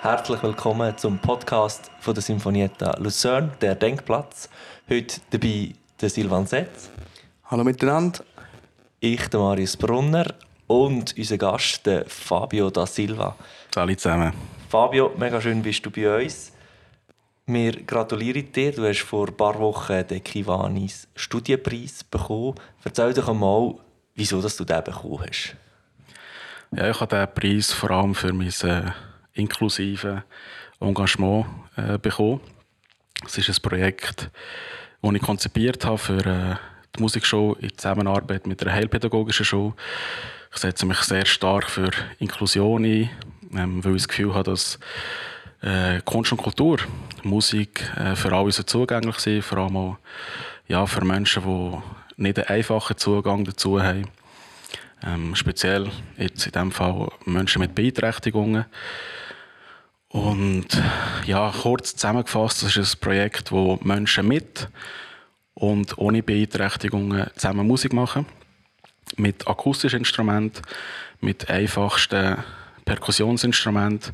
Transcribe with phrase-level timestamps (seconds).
[0.00, 4.48] Herzlich willkommen zum Podcast von der Sinfonietta Luzern, der Denkplatz.
[4.88, 6.88] Heute dabei der Silvan Setz.
[7.44, 8.24] Hallo miteinander.
[9.00, 10.34] Ich, der Marius Brunner
[10.66, 13.36] und unser Gast, der Fabio da Silva.
[13.76, 14.32] Hallo zusammen.
[14.70, 16.52] Fabio, mega schön bist du bei uns.
[17.50, 18.72] Wir gratulieren dir.
[18.72, 22.56] Du hast vor ein paar Wochen den Kivanis Studienpreis bekommen.
[22.84, 23.74] Erzähl doch einmal,
[24.14, 25.56] wieso dass du den bekommen hast.
[26.72, 28.90] Ja, ich habe diesen Preis vor allem für mein äh,
[29.32, 30.24] inklusive
[30.78, 32.42] Engagement äh, bekommen.
[33.24, 34.30] Es ist ein Projekt,
[35.00, 36.56] das ich konzipiert habe für äh,
[36.94, 39.72] die Musikschule in Zusammenarbeit mit einer heilpädagogischen Schule.
[40.52, 43.08] Ich setze mich sehr stark für Inklusion ein,
[43.56, 44.78] ähm, weil ich das Gefühl habe, dass
[45.62, 46.78] äh, Kunst und Kultur,
[47.22, 49.96] Musik äh, für alle so zugänglich sind, vor allem auch
[50.66, 54.06] ja, für Menschen, die nicht einen einfachen Zugang dazu haben.
[55.04, 58.66] Ähm, speziell jetzt in diesem Fall Menschen mit Beeinträchtigungen.
[60.08, 60.68] Und
[61.26, 64.68] ja, kurz zusammengefasst, das ist ein Projekt, wo Menschen mit
[65.54, 68.26] und ohne Beeinträchtigungen zusammen Musik machen.
[69.16, 70.62] Mit akustischen Instrumenten,
[71.20, 72.38] mit einfachsten
[72.84, 74.12] Perkussionsinstrumenten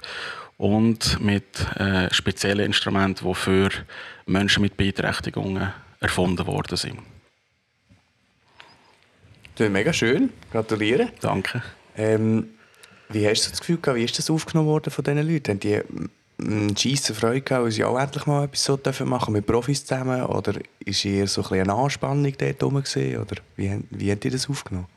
[0.56, 1.44] und mit
[1.76, 3.70] äh, speziellen Instrumenten, die für
[4.26, 6.98] Menschen mit Beeinträchtigungen erfunden worden sind.
[9.56, 10.30] Das ist mega schön.
[10.50, 11.10] Gratuliere.
[11.20, 11.62] Danke.
[11.96, 12.50] Ähm,
[13.08, 15.52] wie hast du das Gefühl gehabt, wie ist das aufgenommen worden von diesen Leuten?
[15.52, 15.80] Haben die
[16.40, 19.84] eine scheisse Freude gehabt, weil sie auch endlich mal etwas so dürfen machen mit Profis
[19.84, 20.22] zusammen?
[20.24, 23.18] Oder ist eher so ein eine Anspannung dort rum gewesen?
[23.18, 24.88] Oder wie, wie habt ihr das aufgenommen?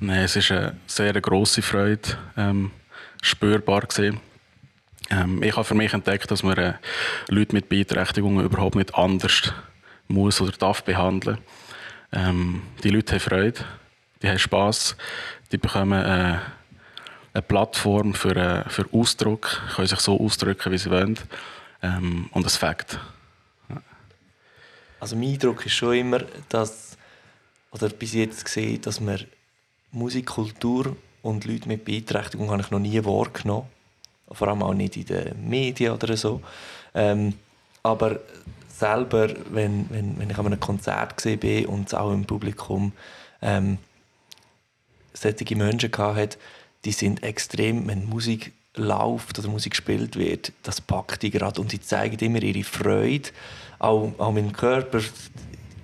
[0.00, 2.70] Nein, es ist eine sehr grosse Freude ähm,
[3.20, 4.20] spürbar gewesen.
[5.10, 6.74] Ähm, ich habe für mich entdeckt, dass man äh,
[7.28, 9.52] Leute mit Beeinträchtigungen überhaupt nicht anders
[10.06, 11.38] muss oder darf behandeln.
[12.12, 13.60] Ähm, die Leute haben Freude,
[14.22, 14.96] die haben Spass,
[15.52, 16.38] die bekommen äh,
[17.32, 21.18] eine Plattform für, äh, für Ausdruck, können sich so ausdrücken, wie sie wollen.
[21.82, 22.98] Ähm, und das Fakt.
[25.00, 26.96] Also mein Eindruck ist schon immer, dass,
[27.70, 29.24] oder bis jetzt gesehen, dass man
[29.92, 33.68] Musikkultur und Leute mit Beeinträchtigung habe ich noch nie wahrgenommen.
[34.30, 36.40] Vor allem auch nicht in den Medien oder so.
[36.94, 37.34] Ähm,
[37.82, 38.20] aber
[38.68, 42.92] selber, wenn, wenn, wenn ich an einem Konzert gesehen bin und es auch im Publikum
[43.42, 43.78] ähm,
[45.12, 46.38] solche Menschen hatte,
[46.84, 51.70] die sind extrem, wenn Musik läuft oder Musik gespielt wird, das packt die gerade und
[51.70, 53.30] sie zeigen immer ihre Freude,
[53.78, 55.00] auch, auch mit dem Körper,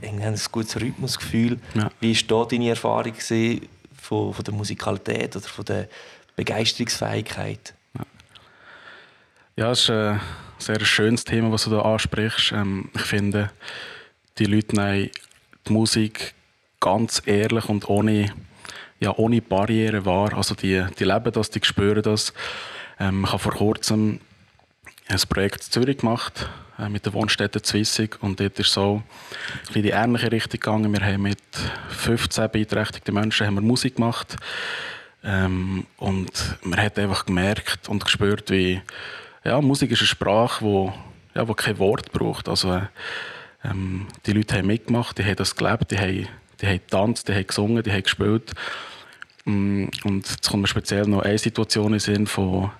[0.07, 1.59] haben ein gutes Rhythmusgefühl.
[1.75, 1.91] Ja.
[2.01, 5.89] Wie war da deine Erfahrung von, von der Musikalität oder von der
[6.37, 7.75] Begeisterungsfähigkeit?
[9.57, 10.21] Ja, es ist ein
[10.59, 12.51] sehr schönes Thema, was du da ansprichst.
[12.51, 13.53] Ähm, ich finde,
[14.39, 15.11] die Leute nehmen
[15.69, 16.35] die Musik
[16.81, 18.33] ganz ehrlich und ohne
[18.99, 20.35] ja, ohne Barrieren wahr.
[20.35, 22.35] Also die, die leben das, die spüren das.
[22.99, 24.19] Ähm, ich habe vor kurzem
[25.07, 29.05] ein Projekt in Zürich gemacht äh, mit der Wohnstätte Zwissig und dort ist so
[29.73, 30.93] in die ähnliche Richtung gegangen.
[30.93, 31.39] Wir haben mit
[31.91, 34.35] 15 beeinträchtigten Menschen haben wir Musik gemacht
[35.23, 38.83] ähm, und man hat einfach gemerkt und gespürt, wie
[39.45, 40.93] ja, Musik ist eine Sprache, wo,
[41.35, 42.49] ja, wo kein Wort braucht.
[42.49, 42.83] Also
[43.65, 46.29] ähm, die Leute haben mitgemacht, die haben das gelebt, die haben,
[46.61, 48.55] die haben getanzt, die haben gesungen, die haben gespielt
[49.45, 52.71] Mm, und jetzt kommt mir speziell noch eine Situation in den Sinn von,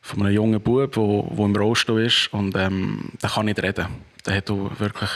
[0.00, 3.62] von einem jungen Bub, der wo, wo im Rollstuhl ist und ähm, der kann nicht
[3.62, 3.86] reden.
[4.26, 5.10] Der hat wirklich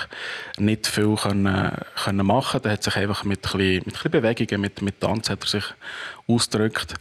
[0.59, 1.73] nicht viel können,
[2.03, 2.63] können machen.
[2.63, 5.49] Der hat sich einfach mit ein bisschen, mit ein Bewegungen, mit, mit Tanz hat er
[5.49, 5.65] sich
[6.27, 6.95] ausgedrückt.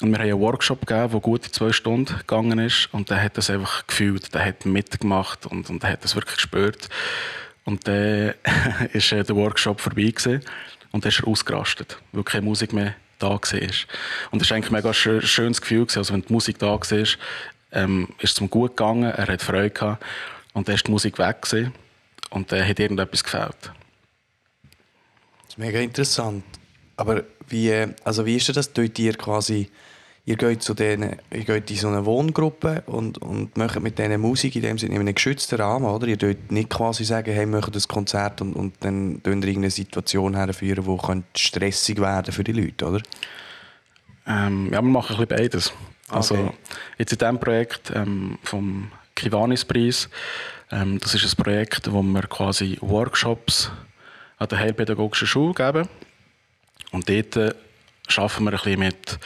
[0.00, 2.88] Und wir haben einen Workshop gegeben, der gut zwei Stunden gegangen ist.
[2.92, 6.36] Und der hat das einfach gefühlt, der hat mitgemacht und, und der hat das wirklich
[6.36, 6.88] gespürt.
[7.64, 8.34] Und dann
[8.92, 10.42] ist der Workshop vorbei gewesen.
[10.92, 13.38] Und dann ist er ausgerastet, weil keine Musik mehr da war.
[14.30, 15.86] Und das war eigentlich ein mega schönes Gefühl.
[15.94, 17.08] Also wenn die Musik da war,
[17.72, 20.04] ähm, ist es ihm gut gegangen, er hat Freude gehabt.
[20.52, 21.72] Und dann ist die Musik weg gewesen,
[22.30, 23.56] und dann hat irgendetwas gefällt.
[23.62, 26.44] Das ist mega interessant.
[26.96, 29.70] Aber wie, also wie ist das dort dir quasi
[30.28, 34.20] ihr geht, zu denen, ihr geht in so eine Wohngruppe und, und macht mit denen
[34.20, 36.06] Musik in dem Sinne in einem geschützten Rahmen, oder?
[36.06, 39.48] Ihr dort nicht quasi sagen, hey, wir machen das Konzert und, und dann tun ihr
[39.48, 43.00] irgendeine Situation herführen, die stressig werden für die Leute, oder?
[44.26, 45.72] Ähm, ja, wir machen ein bisschen beides.
[46.10, 46.52] Also okay.
[46.98, 50.10] jetzt in diesem Projekt ähm, vom Kivanis-Preis,
[50.70, 53.72] ähm, das ist ein Projekt, wo wir quasi Workshops
[54.36, 55.88] an der Heilpädagogischen Schule geben.
[56.90, 57.54] Und dort äh,
[58.16, 59.18] arbeiten wir ein bisschen mit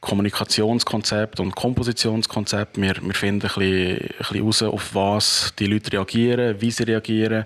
[0.00, 2.80] Kommunikationskonzept und Kompositionskonzept.
[2.80, 6.82] Wir, wir finden ein bisschen, ein bisschen raus, auf was die Leute reagieren, wie sie
[6.82, 7.44] reagieren,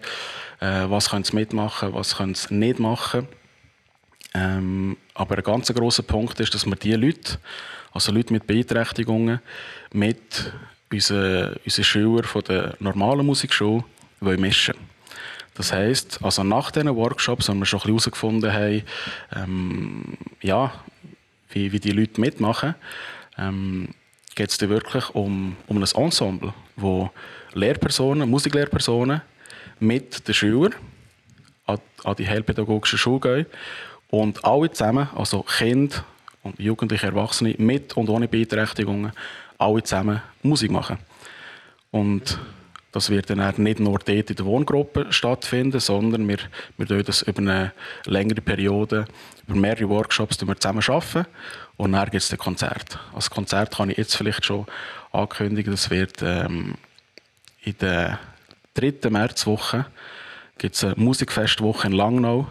[0.61, 3.29] äh, was können sie mitmachen, was können sie nicht machen.
[4.35, 7.39] Ähm, aber ein ganz grosser Punkt ist, dass wir diese Leute,
[7.93, 9.41] also Leute mit Beeinträchtigungen,
[9.93, 10.53] mit
[10.93, 13.85] unseren, unseren Schülern von der normalen Musikschule
[14.21, 14.75] mischen
[15.59, 18.83] Das heisst, also nach diesen Workshops haben wir schon ein bisschen herausgefunden, haben,
[19.35, 20.73] ähm, ja,
[21.51, 22.77] wie, wie die Leute mitmachen,
[23.37, 23.89] ähm,
[24.37, 27.11] geht es wirklich um, um ein Ensemble, wo
[27.55, 29.21] Lehrpersonen, Musiklehrpersonen
[29.81, 30.77] mit den Schülern
[31.67, 33.47] an, an die heilpädagogische Schule gehen
[34.11, 36.05] und alle zusammen, also Kinder
[36.45, 39.11] und Jugendliche, Erwachsene mit und ohne Beeinträchtigungen,
[39.59, 40.99] alle zusammen Musik machen.
[41.91, 42.39] Und
[42.93, 46.39] das wird dann nicht nur dort in der Wohngruppe stattfinden, sondern wir,
[46.79, 47.73] wir tun das über eine
[48.07, 49.05] längere Periode,
[49.47, 51.27] über mehrere Workshops zusammen arbeiten
[51.77, 52.99] und dann gibt es ein Konzert.
[53.15, 54.67] Als Konzert kann ich jetzt vielleicht schon
[55.13, 56.77] ankündigen, das wird ähm,
[57.63, 58.19] in der
[58.75, 59.87] dritten Märzwoche
[60.57, 62.51] gibt es eine Musikfestwoche in Langnau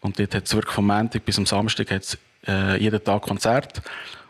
[0.00, 3.82] und dort hat es wirklich vom Montag bis am Samstag hat's, äh, jeden Tag Konzert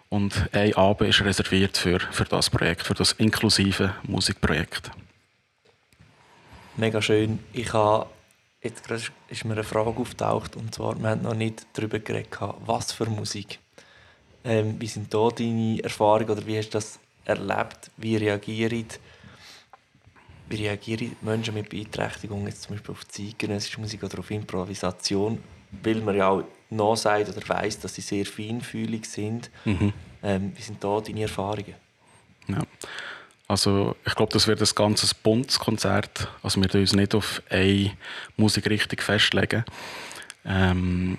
[0.08, 4.90] und ein Abend ist reserviert für, für das Projekt, für das inklusive Musikprojekt.
[6.78, 7.38] Mega schön.
[7.54, 8.06] Ich habe
[8.60, 12.38] jetzt gerade ist mir eine Frage auftaucht und zwar wir haben noch nicht darüber geredet,
[12.66, 13.58] was für Musik.
[14.44, 17.90] Ähm, wie sind da deine Erfahrungen oder wie hast du das erlebt?
[17.96, 18.86] Wie reagieren,
[20.50, 25.42] wie reagieren Menschen mit Beeinträchtigung jetzt zum Beispiel auf zeitgenössische Musik oder auf Improvisation?
[25.82, 29.50] Weil man ja auch noch sagt oder weiß, dass sie sehr feinfühlig sind.
[29.64, 29.94] Mhm.
[30.22, 31.74] Ähm, wie sind da deine Erfahrungen?
[32.48, 32.62] Ja.
[33.48, 36.28] Also ich glaube, das wird ein ganzes buntes Konzert.
[36.42, 37.92] Also wir uns nicht auf eine
[38.36, 39.64] Musikrichtung festlegen.
[40.44, 41.18] Ähm,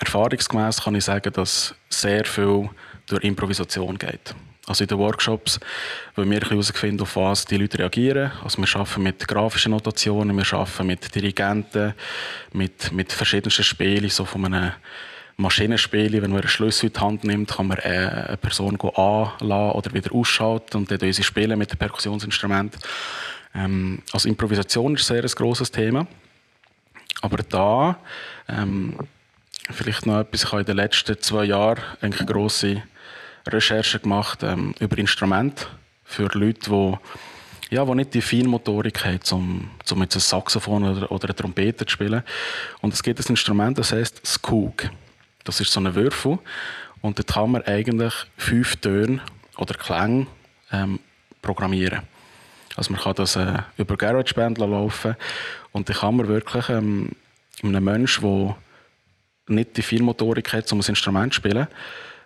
[0.00, 2.70] erfahrungsgemäß kann ich sagen, dass sehr viel
[3.06, 4.34] durch Improvisation geht.
[4.66, 5.58] Also in den Workshops
[6.14, 8.32] wollen wir herausfinden, auf was die Leute reagieren.
[8.44, 11.94] Also wir arbeiten mit grafischen Notationen, wir arbeiten mit Dirigenten,
[12.52, 14.72] mit, mit verschiedensten Spielen, so von einem
[15.38, 19.70] Maschinenspiele, wenn man einen Schlüssel in die Hand nimmt, kann man äh, eine Person anlassen
[19.72, 22.76] oder wieder ausschalten und dann sie spielen mit dem Perkussionsinstrument.
[23.54, 26.08] Ähm, also Improvisation ist sehr ein grosses Thema.
[27.20, 27.98] Aber da
[28.48, 28.94] ähm,
[29.70, 32.82] vielleicht noch etwas, ich habe in den letzten zwei Jahren eine grosse
[33.46, 35.66] Recherche gemacht ähm, über Instrumente
[36.04, 36.94] für Leute, die
[37.70, 41.84] ja, die nicht die Feinmotorik haben, um, um jetzt ein Saxophon oder, oder eine Trompete
[41.84, 42.22] zu spielen.
[42.80, 44.90] Und es gibt ein Instrument, das heißt Skoog.
[45.48, 46.38] Das ist so ein Würfel.
[47.00, 49.22] Und dort kann man eigentlich fünf Töne
[49.56, 50.26] oder Klänge
[50.70, 51.00] ähm,
[51.40, 52.02] programmieren.
[52.76, 55.16] Also man kann das äh, über GarageBand laufen
[55.72, 57.12] und dann kann man wirklich ähm,
[57.62, 58.56] einem Menschen, der
[59.46, 61.66] nicht die Feinmotorik hat, um ein Instrument zu spielen,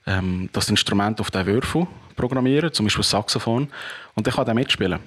[0.05, 1.87] ähm, das Instrument auf den Würfel
[2.17, 3.69] programmieren, zum Beispiel das Saxophon,
[4.15, 4.99] und dann kann er mitspielen.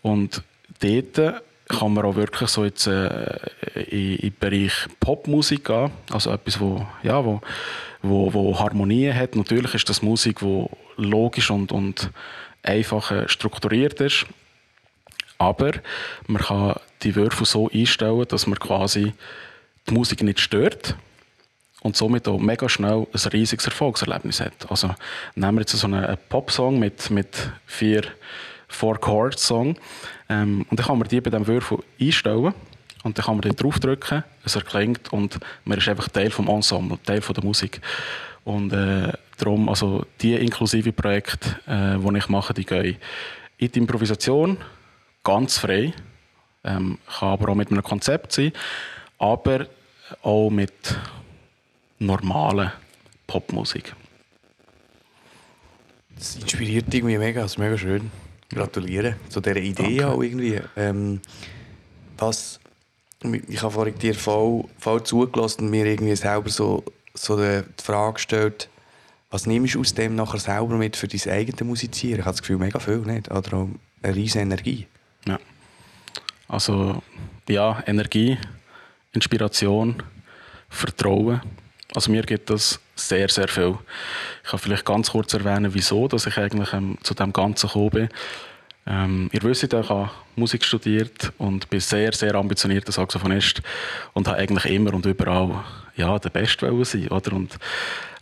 [0.00, 0.42] Und
[0.80, 1.42] dort
[1.78, 3.38] kann man auch wirklich so jetzt, äh,
[3.74, 5.90] in, in den Bereich Popmusik gehen.
[6.10, 7.40] Also etwas, wo, ja, wo,
[8.02, 9.36] wo, wo Harmonie hat.
[9.36, 12.10] Natürlich ist das Musik, wo logisch und, und
[12.62, 14.26] einfach äh, strukturiert ist.
[15.38, 15.72] Aber
[16.26, 19.12] man kann die Würfel so einstellen, dass man quasi
[19.88, 20.96] die Musik nicht stört
[21.82, 24.70] und somit auch mega schnell ein riesiges Erfolgserlebnis hat.
[24.70, 24.94] Also
[25.34, 28.04] nehmen wir jetzt so einen Popsong mit, mit vier
[28.74, 29.76] Four-Chord-Song
[30.28, 32.54] ähm, und dann kann man die bei diesem Würfel einstellen
[33.02, 36.98] und dann kann man dann draufdrücken, es erklingt und man ist einfach Teil vom Ensemble,
[37.04, 37.80] Teil von der Musik.
[38.44, 42.96] Und äh, darum, also die inklusive Projekte, äh, die ich mache, die gehen
[43.58, 44.58] in die Improvisation,
[45.22, 45.92] ganz frei,
[46.64, 48.52] ähm, kann aber auch mit einem Konzept sein,
[49.18, 49.66] aber
[50.22, 50.72] auch mit
[51.98, 52.72] normalen
[53.26, 53.94] Popmusik.
[56.16, 58.10] Das inspiriert irgendwie mega, das ist mega schön.
[58.54, 60.08] Gratuliere zu dieser Idee Danke.
[60.08, 60.60] auch irgendwie.
[60.76, 61.20] Ähm,
[62.18, 62.60] was,
[63.48, 66.84] ich habe vorhin dir voll, voll zugelassen und mir irgendwie selber so,
[67.14, 68.68] so die Frage gestellt,
[69.30, 72.20] was nimmst du aus dem nachher selber mit für dein eigenes Musizieren?
[72.20, 73.30] Ich habe das Gefühl, mega viel, nicht?
[73.30, 73.68] Oder auch
[74.02, 74.86] eine riesige Energie.
[75.26, 75.40] Ja.
[76.46, 77.02] Also,
[77.48, 78.38] ja, Energie,
[79.12, 80.02] Inspiration,
[80.68, 81.40] Vertrauen.
[81.94, 83.76] Also mir gibt das sehr, sehr viel.
[84.44, 87.90] Ich kann vielleicht ganz kurz erwähnen, wieso dass ich eigentlich ähm, zu dem Ganzen gekommen
[87.90, 88.08] bin.
[88.86, 93.62] Ähm, ihr wisst, ich habe Musik studiert und bin sehr, sehr ambitionierter Saxophonist
[94.12, 95.64] und habe eigentlich immer und überall
[95.96, 97.32] ja, der Beste sein oder?
[97.32, 97.56] Und,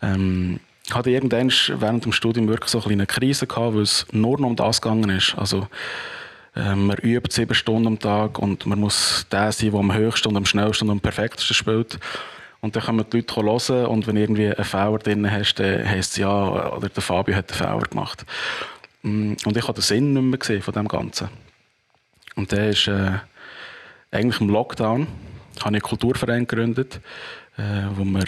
[0.02, 0.60] ähm,
[0.90, 4.56] hatte irgendwann während dem Studium wirklich so eine Krise gehabt, weil es nur noch um
[4.56, 5.34] das gegangen ist.
[5.36, 5.68] Also,
[6.54, 10.28] äh, man übt sieben Stunden am Tag und man muss der sein, der am höchsten
[10.28, 11.98] und am schnellsten und am perfektesten spielt.
[12.62, 16.12] Und dann kommen die Leute hören und wenn irgendwie einen Fehler drin hast, dann heisst
[16.12, 18.24] es ja, oder der Fabio hat einen Fehler gemacht.
[19.02, 21.28] Mm, und ich habe den Sinn nicht mehr gesehen von dem Ganzen.
[22.36, 23.18] Und der ist äh,
[24.12, 25.10] eigentlich im Lockdown, habe
[25.58, 27.00] ich einen Kulturverein gegründet,
[27.58, 27.62] äh,
[27.96, 28.26] wo wir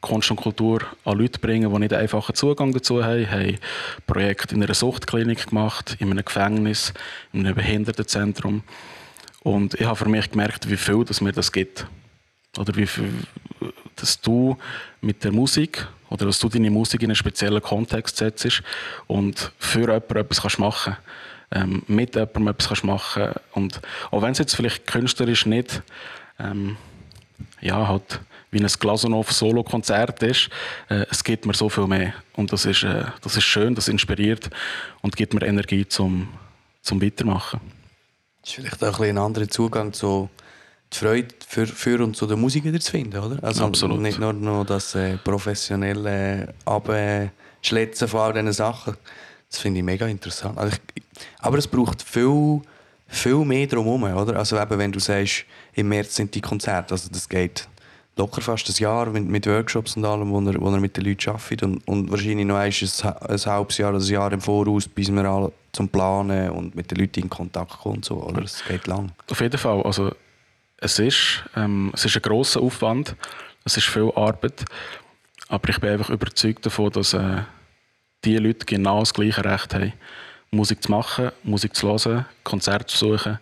[0.00, 3.18] Kunst und Kultur an Leute bringen, die nicht einfachen Zugang dazu haben.
[3.18, 3.58] Wir haben
[4.06, 6.94] Projekte in einer Suchtklinik gemacht, in einem Gefängnis,
[7.32, 8.62] in einem Behindertenzentrum.
[9.42, 11.86] Und ich habe für mich gemerkt, wie viel das mir das gibt.
[12.58, 12.86] Oder wie
[13.96, 14.56] dass du
[15.00, 18.62] mit der Musik oder dass du deine Musik in einen speziellen Kontext setzt
[19.06, 20.96] und für jemanden etwas kannst machen
[21.52, 23.80] ähm, mit jemandem etwas kannst machen und
[24.10, 25.82] auch wenn es jetzt vielleicht künstlerisch nicht
[26.38, 26.76] ähm,
[27.60, 30.50] ja, halt wie ein Glazunov Solo-Konzert ist,
[30.88, 33.88] äh, es gibt mir so viel mehr und das ist, äh, das ist schön, das
[33.88, 34.50] inspiriert
[35.00, 36.28] und gibt mir Energie zum,
[36.82, 37.60] zum Weitermachen.
[38.42, 40.28] Das ist vielleicht auch ein, ein anderer Zugang zu
[40.92, 43.42] die Freude für, für und zu der Musik wieder zu finden, oder?
[43.42, 44.00] Also Absolut.
[44.00, 48.96] nicht nur noch das äh, professionelle Abschletzen von all diesen Sachen.
[49.50, 50.58] Das finde ich mega interessant.
[50.58, 51.02] Also ich,
[51.40, 52.60] aber es braucht viel,
[53.06, 54.36] viel mehr drumherum, oder?
[54.36, 55.44] Also eben, wenn du sagst,
[55.74, 57.68] im März sind die Konzerte, also das geht
[58.16, 61.04] locker fast ein Jahr mit, mit Workshops und allem, wo er, wo er mit den
[61.04, 64.86] Leuten arbeitet und, und wahrscheinlich noch ein, ein halbes Jahr oder ein Jahr im Voraus,
[64.86, 68.02] bis wir alle zum Planen und mit den Leuten in Kontakt kommen.
[68.02, 68.42] So, oder?
[68.42, 69.12] Es geht lang.
[69.30, 69.82] Auf jeden Fall.
[69.82, 70.12] Also,
[70.82, 73.14] es, ist, ähm, es ist ein grosser Aufwand,
[73.64, 74.64] es ist viel Arbeit,
[75.48, 77.42] aber ich bin einfach überzeugt davon, dass äh,
[78.24, 79.92] die Leute genau das gleiche Recht haben,
[80.50, 83.38] Musik zu machen, Musik zu hören, Konzerte zu suchen,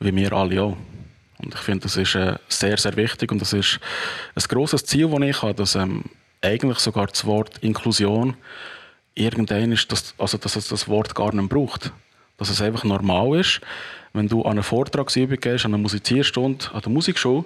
[0.00, 0.76] wie wir alle auch.
[1.38, 3.78] Und ich finde, das ist äh, sehr, sehr wichtig und das ist
[4.34, 6.04] ein grosses Ziel, das ich habe, dass ähm,
[6.40, 8.36] eigentlich sogar das Wort Inklusion
[9.14, 11.92] irgendein ist, dass, also dass es das Wort gar nicht braucht.
[12.38, 13.60] Dass es einfach normal ist,
[14.12, 17.44] wenn du an eine Vortragsübung gehst, an eine Musizierstunde, an der Musikschule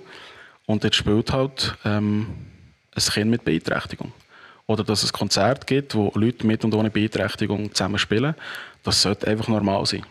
[0.67, 2.27] und dort spielt halt ähm,
[2.95, 4.13] ein Kind mit Beeinträchtigung.
[4.67, 8.35] Oder dass es ein Konzert gibt, wo Leute mit und ohne Beeinträchtigung zusammen spielen.
[8.83, 10.05] Das sollte einfach normal sein.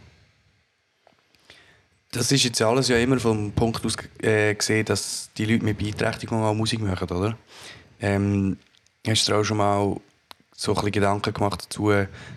[2.11, 5.77] Das ist jetzt alles ja immer vom Punkt aus äh, gesehen, dass die Leute mit
[5.77, 7.37] Beeinträchtigung auch Musik machen, oder?
[7.99, 8.57] Ähm,
[9.05, 9.97] hast du dir auch schon mal
[10.55, 11.91] so ein Gedanken gemacht dazu,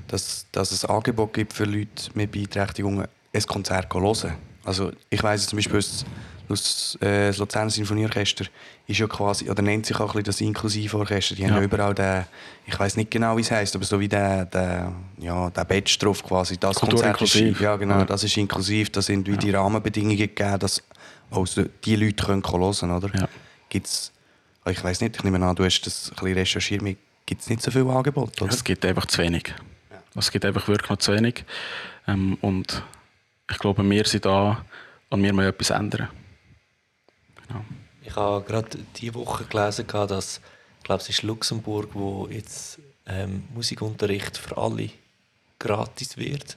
[0.08, 4.34] dass, dass es Angebot gibt für Leute mit Beeinträchtigungen, ein Konzert hören?
[4.64, 5.82] Also ich weiss zum Beispiel,
[6.48, 8.46] das, äh, das Luzerner Sinfonieorchester
[8.86, 11.34] ist ja quasi, oder nennt sich auch ein bisschen das Inklusivorchester.
[11.34, 11.48] Die ja.
[11.48, 12.24] haben ja überall den,
[12.66, 15.96] ich weiß nicht genau, wie es heißt, aber so wie der, der, ja, der Badge
[16.00, 16.56] drauf quasi.
[16.56, 17.56] Das Kultur Konzert inklusiv.
[17.56, 18.04] Ist, ja, genau, ja.
[18.04, 18.90] das ist inklusiv.
[18.90, 20.82] Da sind wie die Rahmenbedingungen gegeben, dass
[21.30, 21.46] auch
[21.84, 23.10] die Leute können hören oder?
[23.14, 23.28] Ja.
[23.68, 24.12] Gibt's,
[24.66, 26.82] ich weiß nicht, ich nehme an, du hast das ein bisschen recherchiert,
[27.26, 28.52] gibt es nicht so viel Angebot, oder?
[28.52, 29.54] Es gibt einfach zu wenig.
[30.14, 31.44] Es gibt einfach wirklich noch zu wenig.
[32.06, 32.82] Ähm, und
[33.50, 34.64] ich glaube, wir sind da
[35.10, 36.08] und wir müssen etwas ändern.
[37.46, 37.64] Genau.
[38.02, 40.40] Ich habe gerade diese Woche gelesen, dass
[40.78, 44.90] ich glaube, es ist Luxemburg, wo jetzt ähm, Musikunterricht für alle
[45.58, 46.56] gratis wird.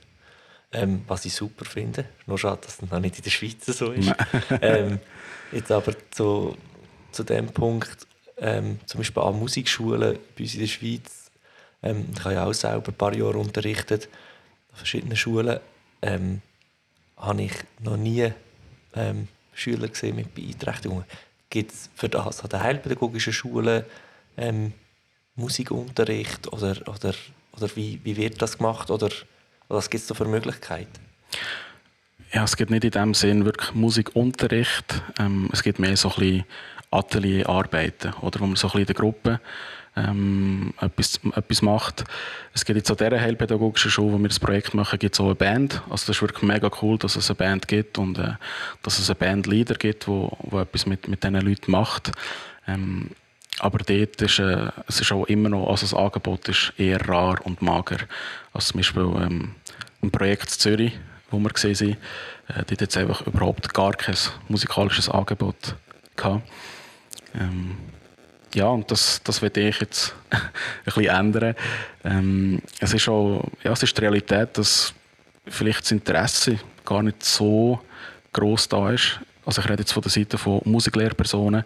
[0.73, 2.05] Ähm, was ich super finde.
[2.27, 4.13] Nur schade, dass das noch nicht in der Schweiz so ist.
[4.61, 4.99] ähm,
[5.51, 6.55] jetzt aber zu,
[7.11, 8.07] zu dem Punkt,
[8.37, 11.29] ähm, zum Beispiel an Musikschulen bei uns in der Schweiz.
[11.83, 14.07] Ähm, ich habe ja auch selber ein paar Jahre unterrichtet
[14.71, 15.59] an verschiedenen Schulen.
[17.21, 18.33] Habe ich noch nie
[18.95, 21.05] ähm, Schüler gesehen mit Beeinträchtigungen.
[21.49, 23.85] Gibt es für das an den heilpädagogischen Schulen
[24.37, 24.73] ähm,
[25.35, 27.13] Musikunterricht oder, oder,
[27.53, 29.09] oder wie, wie wird das gemacht oder
[29.67, 30.99] was gibt es da für Möglichkeiten?
[32.33, 35.01] Ja, es gibt nicht in dem Sinn wirklich Musikunterricht.
[35.19, 36.45] Ähm, es gibt mehr so ein bisschen
[36.91, 39.41] Atelierarbeiten, oder, wo man so ein bisschen in der Gruppe
[39.95, 42.03] ähm, etwas, etwas macht.
[42.53, 45.25] Es gibt jetzt an dieser heilpädagogischen Schule, wo wir das Projekt machen, gibt es auch
[45.25, 45.81] eine Band.
[45.89, 48.33] Also das ist wirklich mega cool, dass es eine Band gibt und äh,
[48.83, 52.11] dass es einen Bandleader gibt, wo, wo etwas mit, mit diesen Leuten macht.
[52.67, 53.11] Ähm,
[53.59, 57.39] aber dort ist äh, es ist auch immer noch, also das Angebot ist eher rar
[57.43, 57.97] und mager.
[58.53, 59.55] Also zum Beispiel ähm,
[60.01, 61.97] ein Projekt in Zürich, wo wir gesehen sind,
[62.47, 64.15] äh, dort es einfach überhaupt gar kein
[64.47, 65.75] musikalisches Angebot
[66.15, 66.47] gehabt.
[67.35, 67.77] Ähm,
[68.55, 70.39] ja, und das, das werde ich jetzt ein
[70.85, 71.55] bisschen ändern.
[72.03, 74.93] Ähm, es, ist auch, ja, es ist die Realität, dass
[75.47, 77.79] vielleicht das Interesse gar nicht so
[78.33, 79.19] groß da ist.
[79.45, 81.63] Also ich rede jetzt von der Seite von Musiklehrpersonen.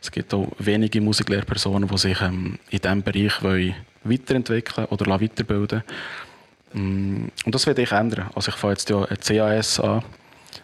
[0.00, 5.82] Es gibt auch wenige Musiklehrpersonen, die sich ähm, in diesem Bereich wollen weiterentwickeln oder weiterbilden
[6.74, 8.30] ähm, Und das werde ich ändern.
[8.34, 10.02] Also ich fange jetzt ja ein CAS an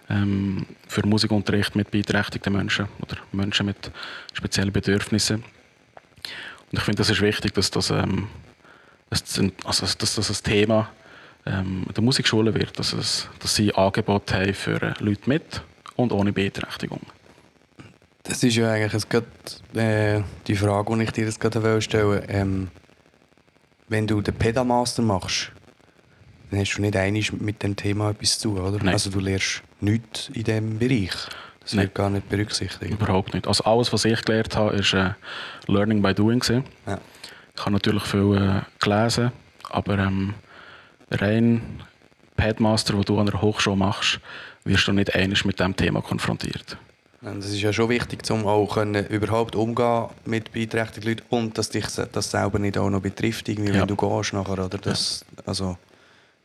[0.09, 3.91] ähm, für Musikunterricht mit beeinträchtigten Menschen oder Menschen mit
[4.33, 5.45] speziellen Bedürfnissen.
[6.73, 8.29] Und ich finde, das ist wichtig, dass das, ähm,
[9.65, 10.91] also, dass das ein Thema
[11.47, 15.63] ähm, der Musikschule wird, dass, es, dass sie Angebote haben für Leute mit
[15.95, 17.01] und ohne Beeinträchtigung.
[18.25, 19.25] Das ist ja eigentlich jetzt grad,
[19.75, 22.69] äh, die Frage, die ich dir jetzt gerade stellen ähm,
[23.89, 25.53] Wenn du den Pedamaster machst,
[26.51, 28.79] dann hast du nicht einig mit dem Thema etwas zu oder?
[28.79, 28.89] Nein.
[28.89, 31.15] Also du lernst nichts in diesem Bereich.
[31.67, 31.87] Das Nein.
[31.87, 32.93] wird gar nicht berücksichtigt.
[32.93, 33.49] Überhaupt nicht.
[33.49, 35.11] Also alles, was ich gelernt habe, ist äh,
[35.67, 36.39] Learning by Doing.
[36.39, 36.63] Gewesen.
[36.87, 37.01] Ja.
[37.57, 39.33] Ich habe natürlich viel äh, gelesen,
[39.71, 40.35] aber ähm,
[41.11, 41.83] rein
[42.37, 44.21] Padmaster, wo du an der Hochschule machst,
[44.65, 46.77] wirst du nicht einig mit dem Thema konfrontiert.
[47.23, 51.71] Das ist ja schon wichtig, um auch können, überhaupt umgehen mit beeinträchtigten Leuten und dass
[51.71, 53.81] dich das selber nicht auch noch betrifft, irgendwie, Ja.
[53.81, 54.65] wenn du gehst nachher.
[54.67, 55.77] Oder das, also,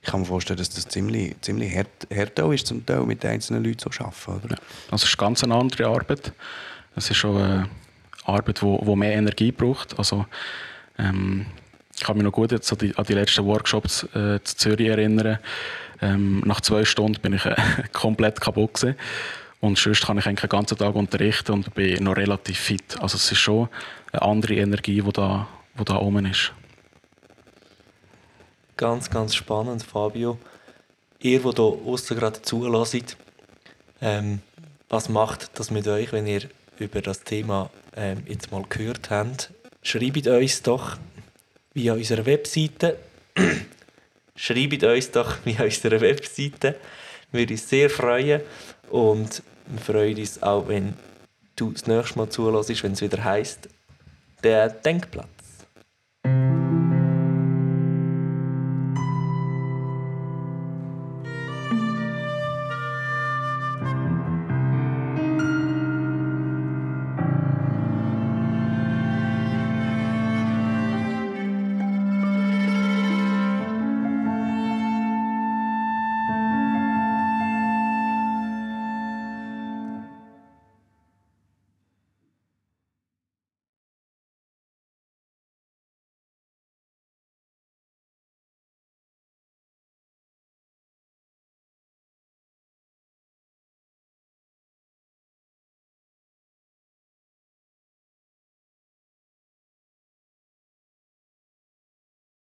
[0.04, 3.64] ich kann mir vorstellen, dass das ziemlich, ziemlich hart, hart ist, zum Teil mit einzelnen
[3.64, 4.46] Leuten zu arbeiten.
[4.46, 4.56] Oder?
[4.56, 4.62] Ja.
[4.90, 6.34] Also ist ganz eine andere Arbeit.
[6.96, 7.70] Es ist schon eine
[8.26, 9.98] Arbeit, die mehr Energie braucht.
[10.00, 10.26] Also,
[10.98, 11.46] ähm,
[11.96, 14.88] ich kann mich noch gut jetzt an die, an die letzten Workshops äh, zu Zürich
[14.88, 15.38] erinnern.
[16.02, 17.56] Ähm, nach zwei Stunden bin ich äh,
[17.94, 18.96] komplett kaputt gewesen.
[19.60, 23.00] Und sonst kann ich eigentlich den ganzen Tag unterrichten und bin noch relativ fit.
[23.00, 23.70] Also es ist schon
[24.12, 26.52] eine andere Energie, die da, wo da oben ist.
[28.78, 30.38] Ganz, ganz spannend, Fabio.
[31.20, 33.18] Ihr, die hier außen gerade zulässt,
[34.02, 34.42] ähm,
[34.90, 36.42] was macht das mit euch, wenn ihr
[36.80, 39.52] über das Thema ähm, jetzt mal gehört habt?
[39.84, 40.98] Schreibt uns doch
[41.74, 42.98] via unserer Webseite.
[44.36, 46.76] Schreibt uns doch via unserer Webseite.
[47.32, 48.42] Wir uns sehr freuen.
[48.90, 50.96] Und wir freuen uns auch, wenn
[51.56, 53.70] du das nächste Mal zulässt, wenn es wieder heisst,
[54.44, 55.41] der Denkplatz.